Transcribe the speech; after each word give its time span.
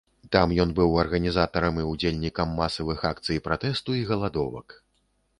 Там 0.35 0.53
ён 0.61 0.69
быў 0.77 0.95
арганізатарам 1.01 1.75
і 1.81 1.83
ўдзельнікам 1.89 2.55
масавых 2.59 3.03
акцый 3.11 3.37
пратэсту 3.49 3.97
і 3.99 4.01
галадовак. 4.13 4.67